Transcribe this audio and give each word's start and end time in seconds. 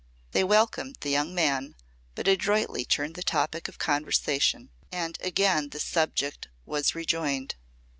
They 0.31 0.43
welcomed 0.43 0.97
the 1.01 1.11
young 1.11 1.35
man, 1.35 1.75
but 2.15 2.27
adroitly 2.27 2.85
turned 2.85 3.13
the 3.13 3.21
topic 3.21 3.67
of 3.67 3.77
conversation, 3.77 4.71
and 4.91 5.15
again 5.21 5.69
the 5.69 5.79
subject 5.79 6.47
of 6.47 6.51
was 6.65 6.95
rejoined. 6.95 7.53